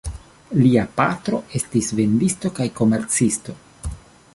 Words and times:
Lia 0.61 0.85
patro 1.01 1.41
estis 1.61 1.91
vendisto 2.01 2.53
kaj 2.61 2.71
komercisto. 2.83 3.61